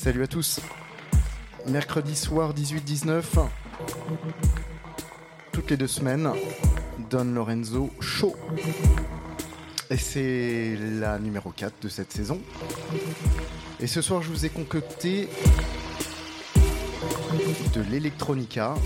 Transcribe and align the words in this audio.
Salut 0.00 0.22
à 0.22 0.26
tous 0.28 0.60
Mercredi 1.66 2.14
soir 2.14 2.54
18-19 2.54 3.20
Toutes 5.50 5.70
les 5.72 5.76
deux 5.76 5.88
semaines 5.88 6.30
Don 7.10 7.24
Lorenzo 7.24 7.90
Show 7.98 8.36
Et 9.90 9.96
c'est 9.96 10.76
la 11.00 11.18
numéro 11.18 11.50
4 11.50 11.82
de 11.82 11.88
cette 11.88 12.12
saison 12.12 12.40
Et 13.80 13.88
ce 13.88 14.00
soir 14.00 14.22
je 14.22 14.28
vous 14.28 14.46
ai 14.46 14.50
concocté 14.50 15.28
de 17.74 17.80
l'électronica 17.90 18.76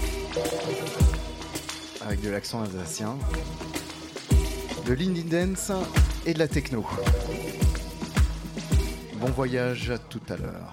avec 2.07 2.23
de 2.23 2.31
l'accent 2.31 2.63
alsacien, 2.63 3.19
de 4.87 4.95
l'indie 4.95 5.25
dance 5.25 5.73
et 6.25 6.33
de 6.33 6.39
la 6.39 6.49
techno. 6.49 6.87
Bon 9.21 9.29
voyage 9.29 9.91
à 9.91 9.99
tout 9.99 10.23
à 10.31 10.37
l'heure. 10.37 10.73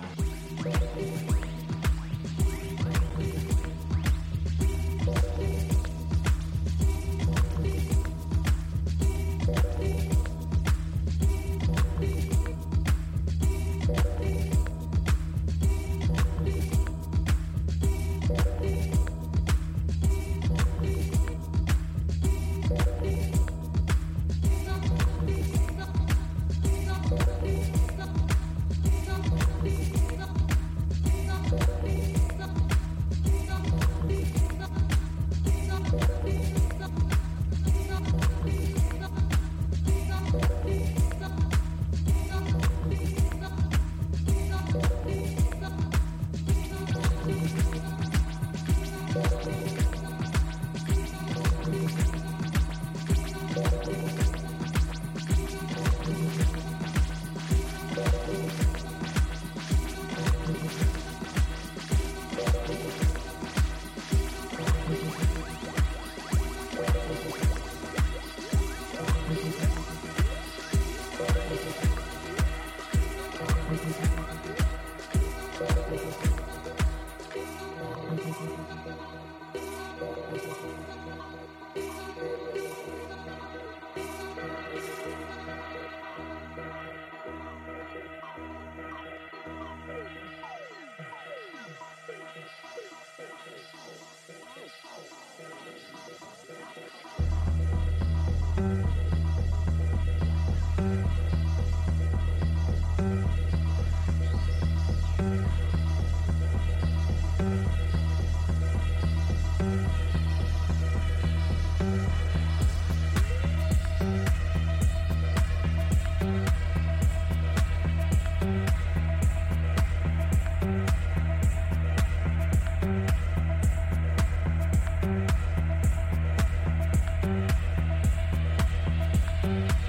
Bye. 129.49 129.88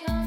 Your 0.00 0.21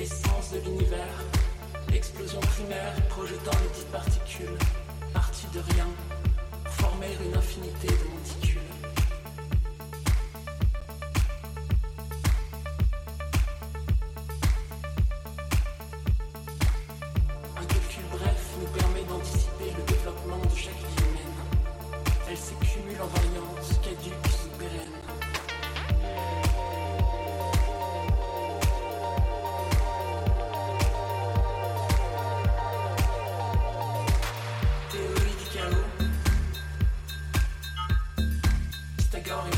essence 0.00 0.52
de 0.52 0.60
l'univers, 0.60 1.24
explosion 1.92 2.40
primaire 2.40 2.94
projetant 3.08 3.50
les 3.62 3.68
petites 3.68 3.90
particules, 3.90 4.58
parties 5.12 5.46
de 5.52 5.60
rien, 5.72 5.86
former 6.66 7.08
une 7.24 7.36
infinité 7.36 7.88
de 7.88 8.10
monticules. 8.10 8.57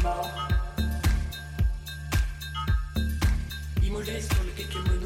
mort, 0.03 0.31
immolé 3.83 4.21
sur 4.21 4.43
le 4.45 4.51
quelques 4.57 5.00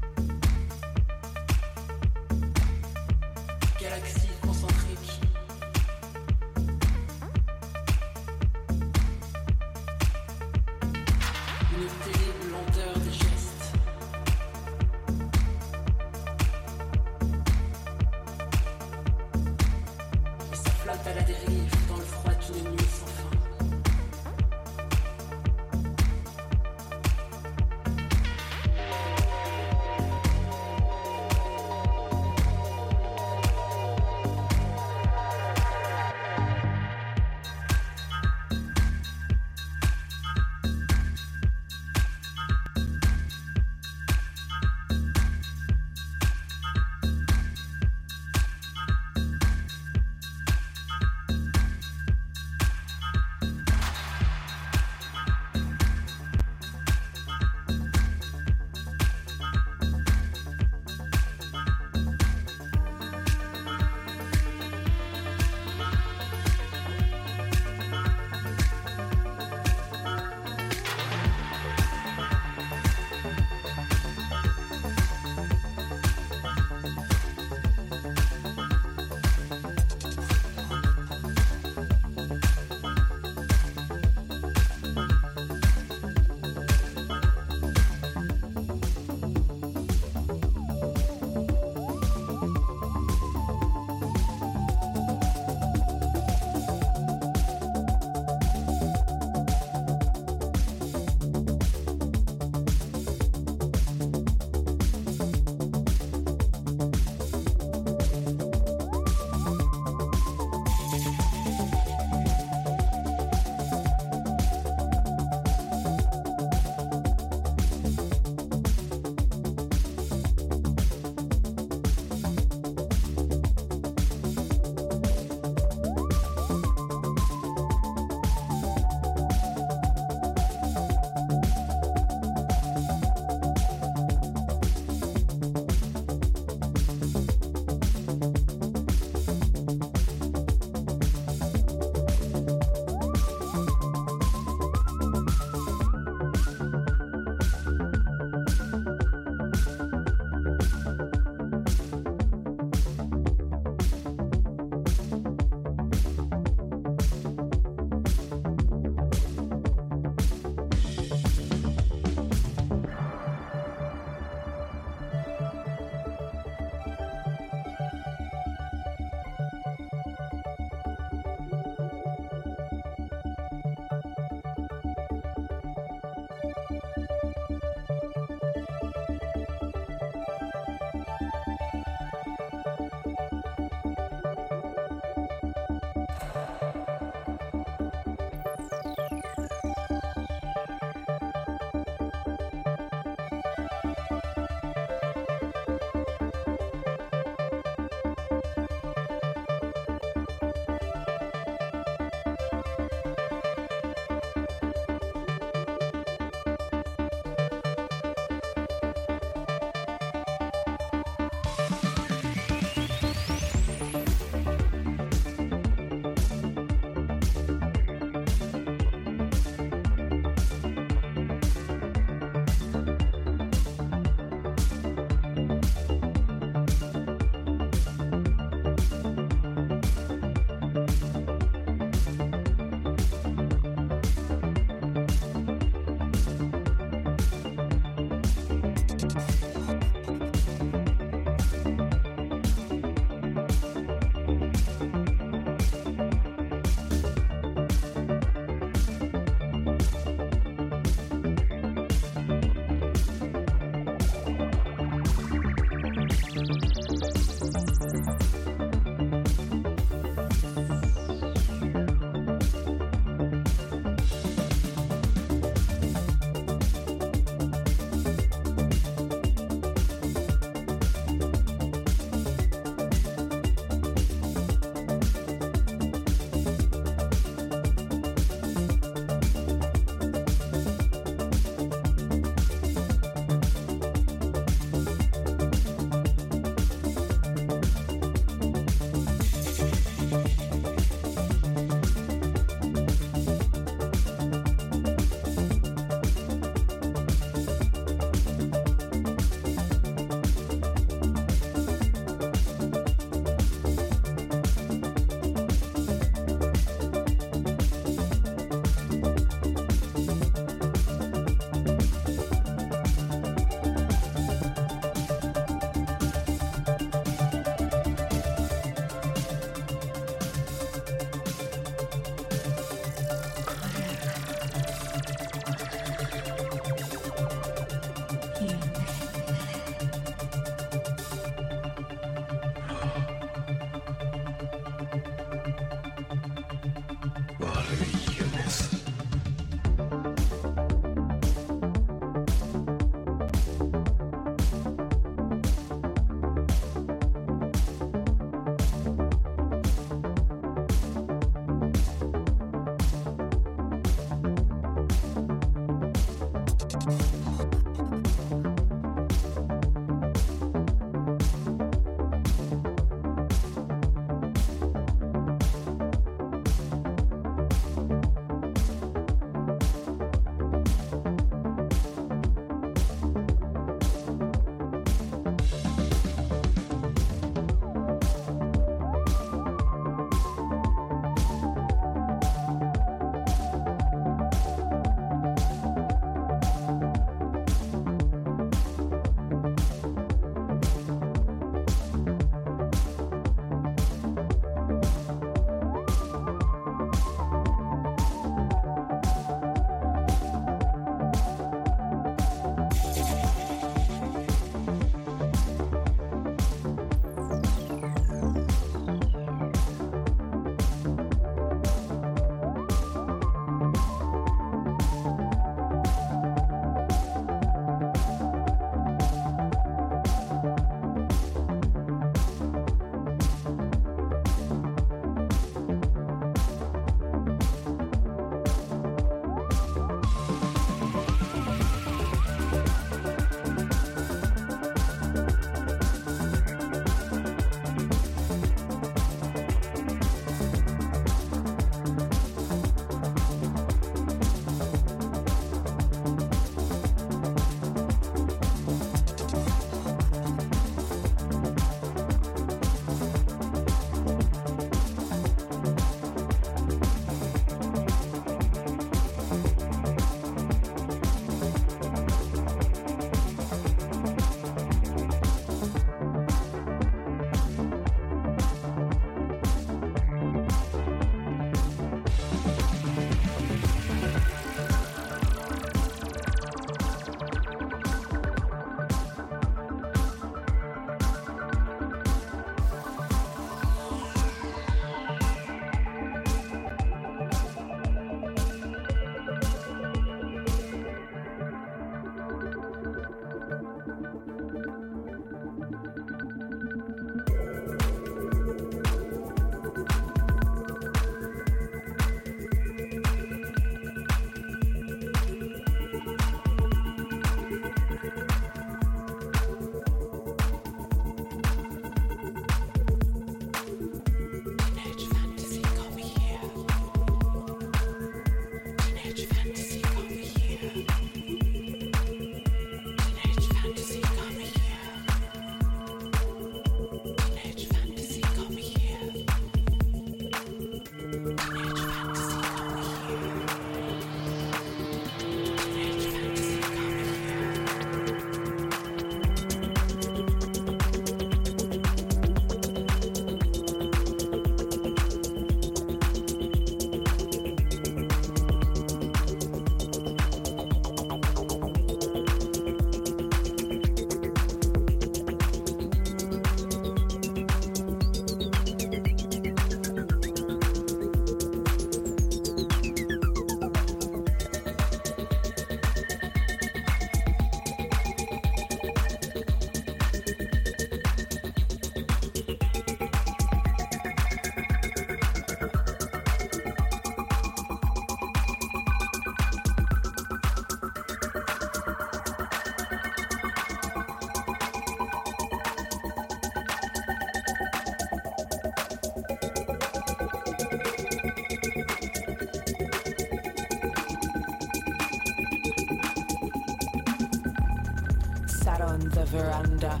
Veranda. 598.78 600.00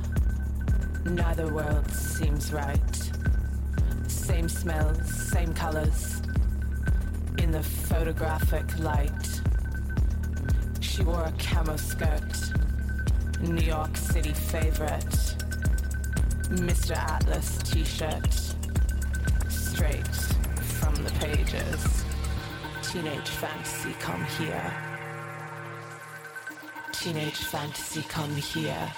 Neither 1.04 1.52
world 1.52 1.90
seems 1.90 2.52
right. 2.52 3.10
Same 4.06 4.48
smells, 4.48 5.12
same 5.12 5.52
colors. 5.52 6.22
In 7.38 7.50
the 7.50 7.62
photographic 7.62 8.78
light. 8.78 9.40
She 10.80 11.02
wore 11.02 11.24
a 11.24 11.32
camo 11.38 11.76
skirt. 11.76 12.52
New 13.40 13.64
York 13.64 13.96
City 13.96 14.32
favorite. 14.32 15.36
Mr. 16.50 16.96
Atlas 16.96 17.58
t 17.58 17.84
shirt. 17.84 18.32
Straight 19.48 20.16
from 20.80 20.94
the 20.96 21.10
pages. 21.20 22.04
Teenage 22.82 23.28
fantasy, 23.28 23.92
come 24.00 24.24
here. 24.38 24.72
Teenage 26.92 27.37
fantasy, 27.48 28.02
come 28.02 28.36
here. 28.36 28.92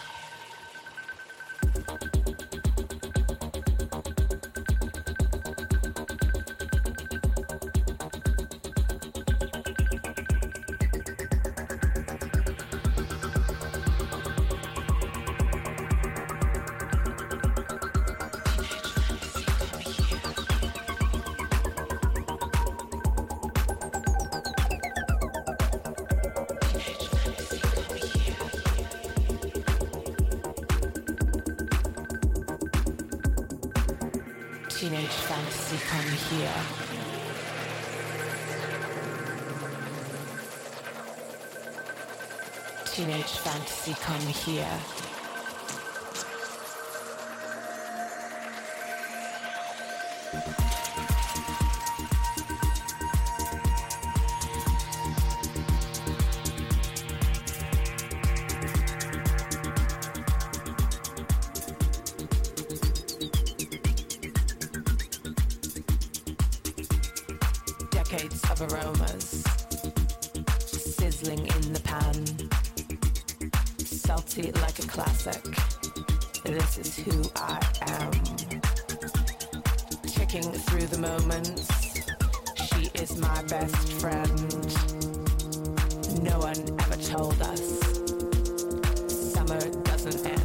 Through 80.53 80.87
the 80.87 80.99
moments, 80.99 81.69
she 82.69 82.91
is 83.01 83.17
my 83.19 83.43
best 83.45 83.93
friend. 84.01 84.31
No 86.23 86.39
one 86.39 86.59
ever 86.81 86.97
told 86.97 87.41
us 87.43 87.61
summer 89.33 89.61
doesn't 89.85 90.27
end. 90.27 90.40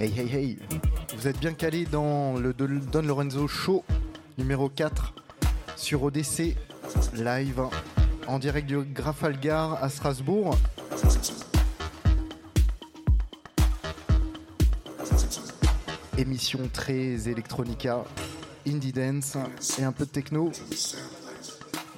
Hey 0.00 0.12
hey 0.16 0.28
hey 0.32 0.58
Vous 1.16 1.26
êtes 1.26 1.40
bien 1.40 1.54
calé 1.54 1.84
dans 1.84 2.34
le 2.34 2.52
Don 2.52 3.02
Lorenzo 3.02 3.48
Show 3.48 3.84
numéro 4.38 4.68
4 4.68 5.12
sur 5.74 6.04
ODC 6.04 6.54
live 7.14 7.62
en 8.28 8.38
direct 8.38 8.68
du 8.68 8.78
Grafalgar 8.78 9.82
à 9.82 9.88
Strasbourg. 9.88 10.56
Émission 16.16 16.60
très 16.72 17.28
électronica, 17.28 18.04
indie 18.68 18.92
dance 18.92 19.36
et 19.80 19.82
un 19.82 19.90
peu 19.90 20.04
de 20.04 20.10
techno 20.10 20.52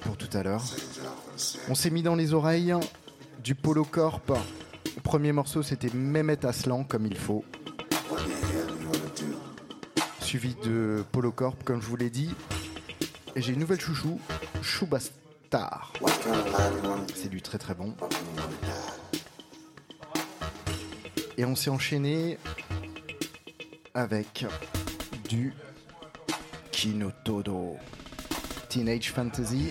pour 0.01 0.17
tout 0.17 0.35
à 0.35 0.43
l'heure. 0.43 0.65
On 1.69 1.75
s'est 1.75 1.91
mis 1.91 2.03
dans 2.03 2.15
les 2.15 2.33
oreilles 2.33 2.73
du 3.45 3.55
Polo 3.55 3.85
Corp. 3.85 4.33
Premier 5.03 5.33
morceau 5.33 5.63
c'était 5.63 5.91
Mehmet 5.93 6.47
Aslan 6.47 6.85
comme 6.85 7.05
il 7.05 7.19
faut. 7.19 7.45
Suivi 10.31 10.55
de 10.65 11.05
Polo 11.11 11.33
Corp 11.33 11.65
comme 11.65 11.83
je 11.83 11.89
vous 11.89 11.97
l'ai 11.97 12.09
dit. 12.09 12.33
Et 13.35 13.43
j'ai 13.43 13.53
une 13.53 13.59
nouvelle 13.59 13.81
chouchou, 13.81 14.21
Chouba 14.63 15.01
Star. 15.01 15.93
C'est 17.17 17.29
du 17.29 17.43
très 17.43 17.59
très 17.59 17.75
bon. 17.75 17.97
Et 21.37 21.45
on 21.45 21.57
s'est 21.57 21.71
enchaîné 21.71 22.39
avec 23.93 24.47
du 25.29 25.53
Kinotodo 26.71 27.77
Teenage 28.69 29.11
Fantasy. 29.11 29.71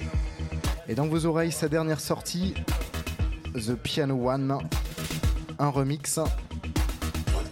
Et 0.90 0.94
dans 0.94 1.08
vos 1.08 1.26
oreilles, 1.26 1.54
sa 1.54 1.70
dernière 1.70 2.02
sortie, 2.02 2.54
The 3.54 3.76
Piano 3.76 4.30
One, 4.30 4.60
un 5.58 5.70
remix 5.70 6.20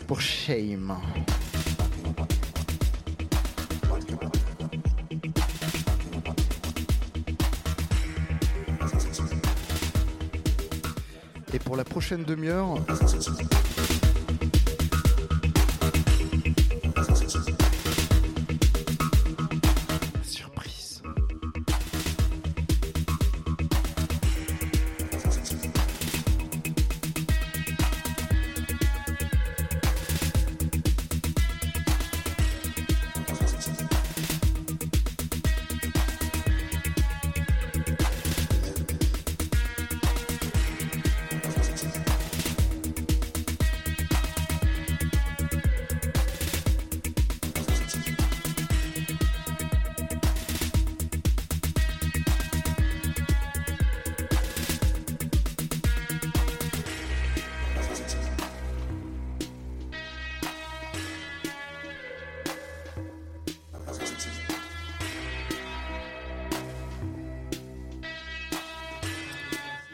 pour 0.08 0.20
Shame. 0.20 0.93
Prochaine 11.98 12.24
demi-heure, 12.24 12.78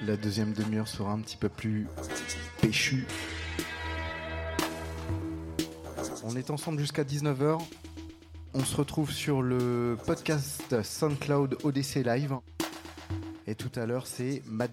La 0.06 0.18
deuxième 0.18 0.52
demi-heure 0.52 0.88
sera 0.88 1.14
un 1.14 1.20
petit 1.20 1.38
peu 1.38 1.48
plus 1.48 1.88
péchu. 2.62 3.06
On 6.26 6.36
est 6.36 6.50
ensemble 6.50 6.80
jusqu'à 6.80 7.04
19h. 7.04 7.62
On 8.54 8.60
se 8.60 8.76
retrouve 8.76 9.12
sur 9.12 9.42
le 9.42 9.98
podcast 10.06 10.82
SoundCloud 10.84 11.58
ODC 11.64 12.04
Live. 12.06 12.36
Et 13.48 13.56
tout 13.56 13.72
à 13.76 13.86
l'heure, 13.86 14.06
c'est 14.06 14.42
Mad 14.46 14.72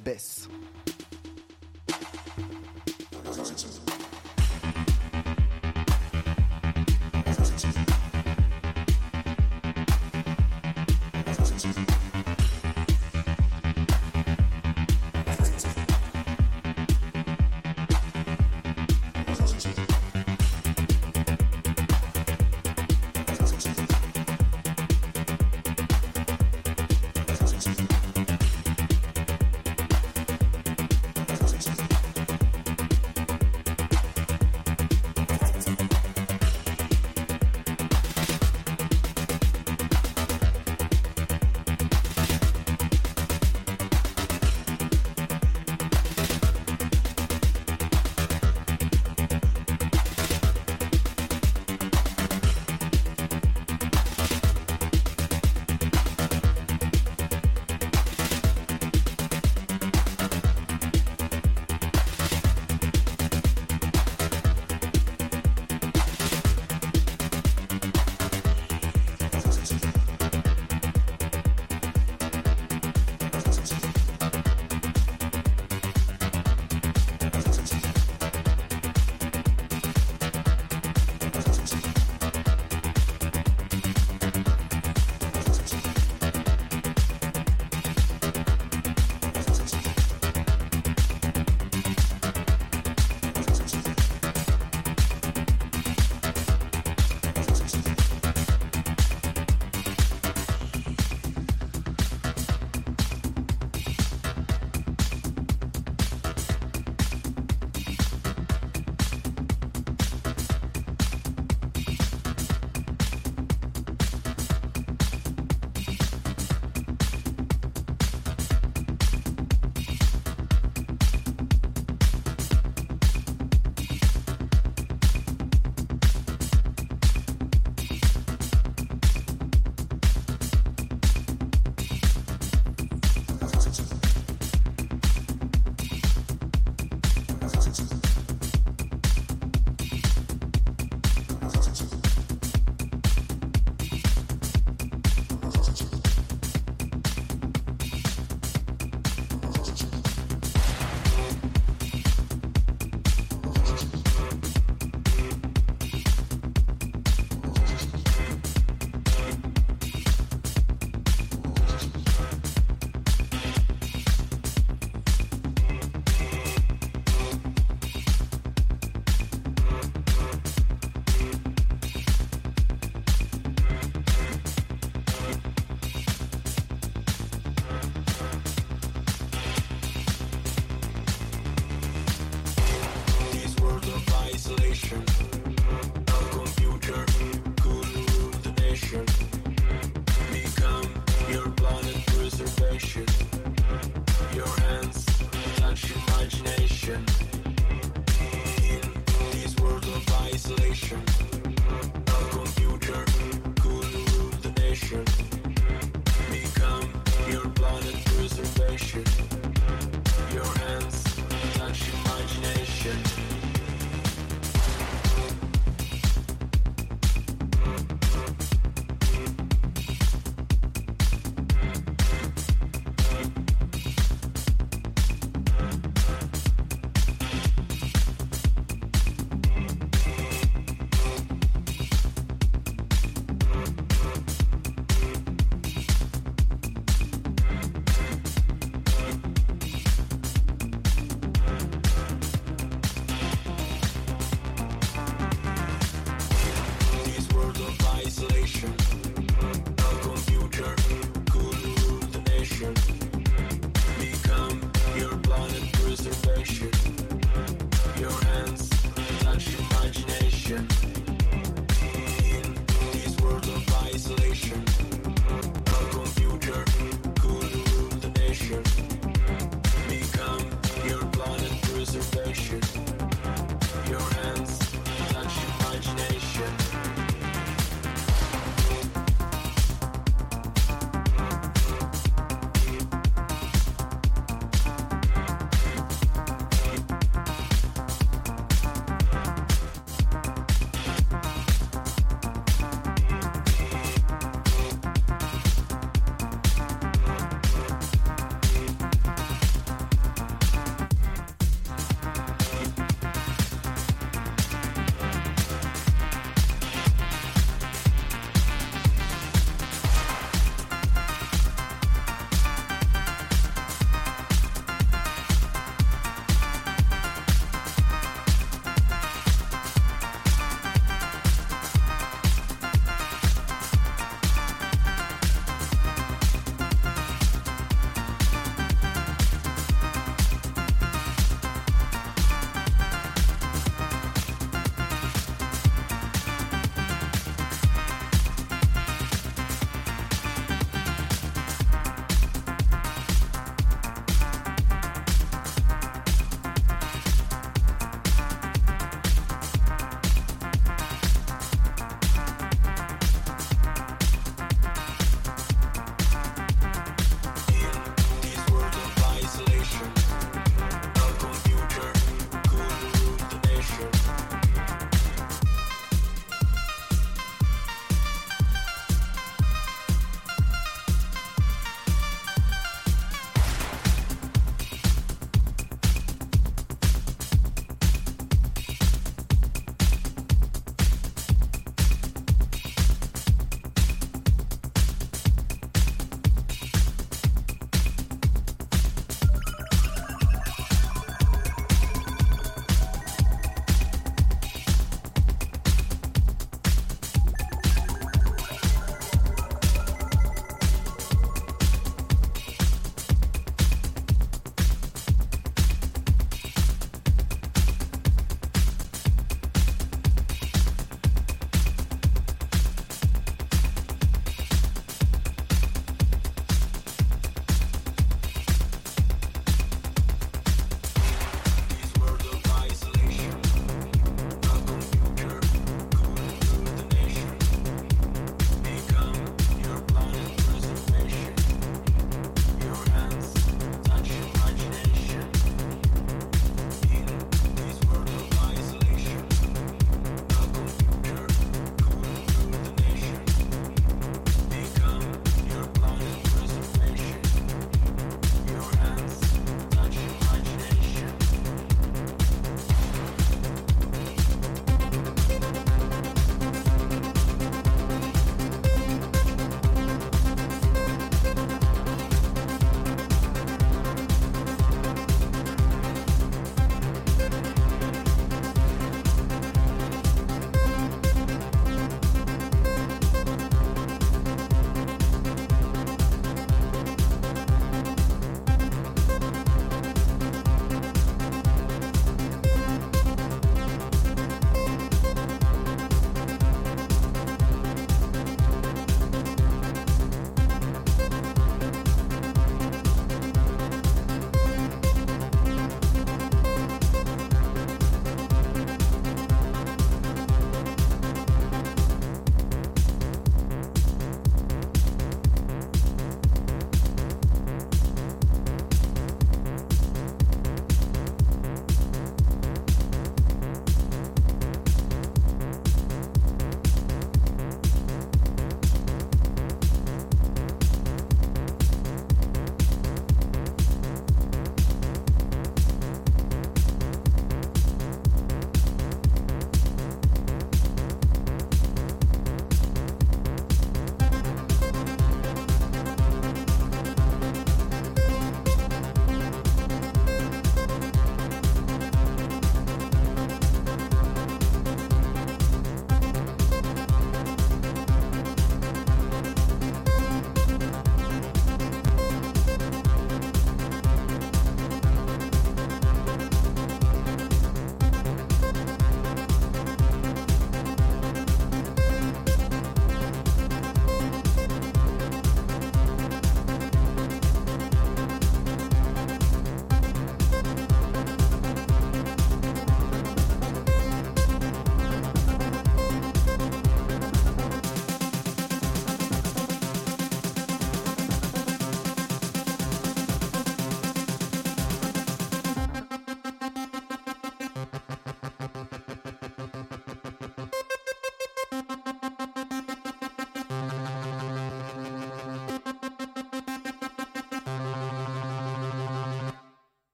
Children. 204.90 205.19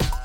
you 0.00 0.21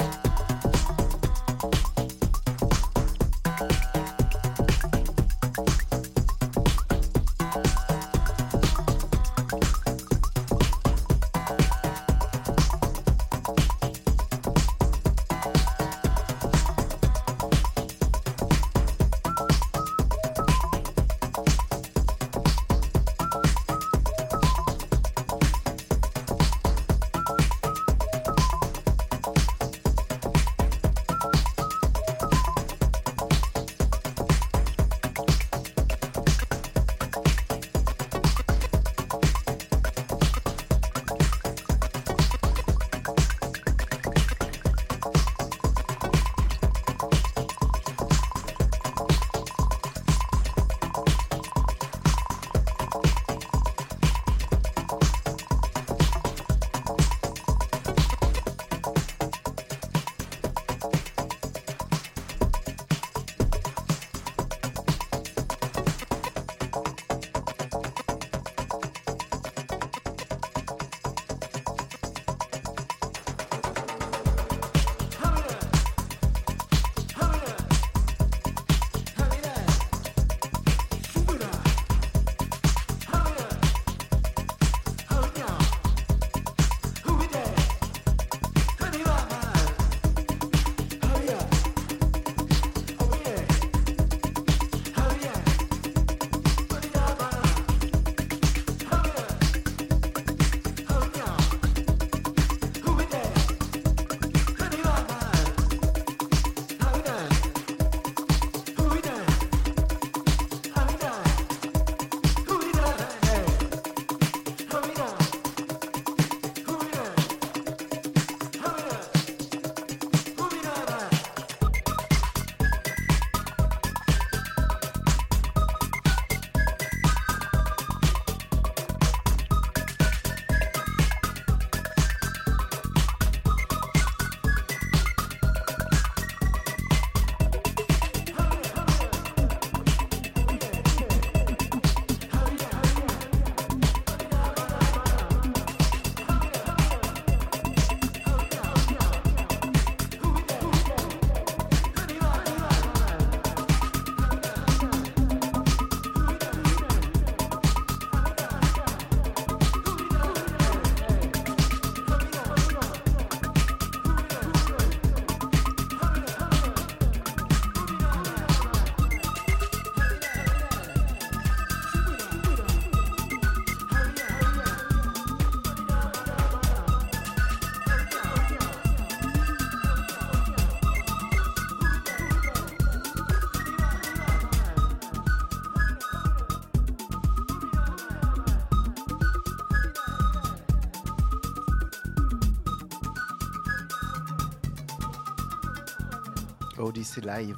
Odyssey 196.98 197.22
Live. 197.22 197.58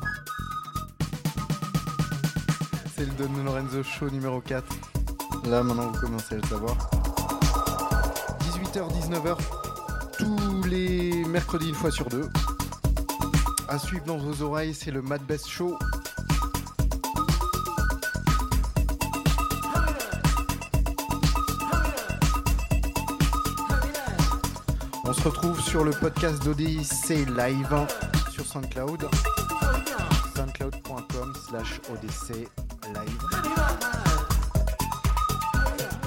C'est 2.94 3.06
le 3.06 3.12
Don 3.14 3.42
Lorenzo 3.46 3.84
Show 3.84 4.10
numéro 4.10 4.42
4. 4.42 4.66
Là, 5.46 5.64
maintenant, 5.64 5.92
vous 5.94 6.00
commencez 6.02 6.36
à 6.36 6.38
le 6.40 6.44
savoir. 6.44 6.76
18h, 8.42 8.92
19h, 9.00 9.38
tous 10.18 10.64
les 10.68 11.24
mercredis, 11.24 11.70
une 11.70 11.76
fois 11.76 11.90
sur 11.90 12.10
deux. 12.10 12.28
À 13.70 13.80
suivre 13.80 14.04
dans 14.04 14.18
vos 14.18 14.42
oreilles, 14.42 14.74
c'est 14.74 14.92
le 14.92 15.02
Mad 15.02 15.22
Best 15.22 15.48
Show. 15.48 15.80
On 25.06 25.14
se 25.14 25.22
retrouve 25.22 25.62
sur 25.62 25.86
le 25.86 25.92
podcast 25.92 26.44
d'Odyssey 26.44 27.24
Live 27.24 27.88
sur 28.40 28.46
SoundCloud. 28.46 29.06
soundcloud.com 30.34 31.34
slash 31.50 31.82
Odyssey 31.92 32.48
Live. 32.94 33.42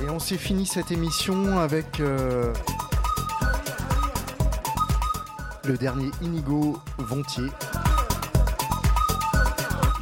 Et 0.02 0.08
on 0.08 0.18
s'est 0.18 0.38
fini 0.38 0.64
cette 0.64 0.90
émission 0.90 1.58
avec 1.58 2.00
euh, 2.00 2.54
le 5.64 5.76
dernier 5.76 6.10
Inigo 6.22 6.78
Vontier. 6.98 7.50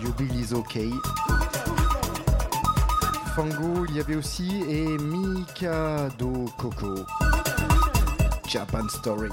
You 0.00 0.14
Is 0.32 0.54
Okay. 0.54 0.90
Fango, 3.34 3.86
il 3.88 3.96
y 3.96 4.00
avait 4.00 4.16
aussi 4.16 4.62
et 4.68 4.86
Mikado 4.98 6.46
Coco. 6.56 6.94
Japan 8.46 8.88
Story. 8.88 9.30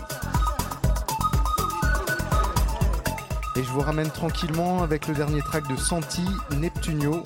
Et 3.58 3.64
je 3.64 3.72
vous 3.72 3.80
ramène 3.80 4.12
tranquillement 4.12 4.84
avec 4.84 5.08
le 5.08 5.16
dernier 5.16 5.42
track 5.42 5.68
de 5.68 5.76
Santi, 5.76 6.24
Neptunio. 6.58 7.24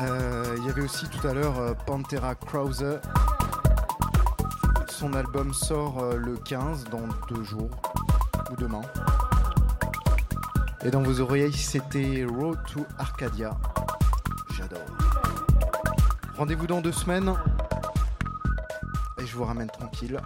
Euh, 0.00 0.54
Il 0.58 0.64
y 0.64 0.68
avait 0.70 0.82
aussi 0.82 1.08
tout 1.08 1.26
à 1.26 1.34
l'heure 1.34 1.58
euh, 1.58 1.74
Pantera 1.86 2.36
Krause. 2.36 3.00
Son 4.86 5.12
album 5.14 5.52
sort 5.52 5.98
euh, 5.98 6.16
le 6.16 6.36
15, 6.36 6.84
dans 6.84 7.02
deux 7.28 7.42
jours, 7.42 7.68
ou 8.52 8.54
demain. 8.54 8.82
Et 10.84 10.90
dans 10.92 11.02
vos 11.02 11.18
oreilles, 11.18 11.52
c'était 11.52 12.24
Road 12.24 12.58
to 12.72 12.86
Arcadia. 12.96 13.58
J'adore. 14.56 14.86
Rendez-vous 16.38 16.68
dans 16.68 16.80
deux 16.80 16.92
semaines. 16.92 17.34
Et 19.18 19.26
je 19.26 19.34
vous 19.34 19.44
ramène 19.44 19.68
tranquille. 19.68 20.20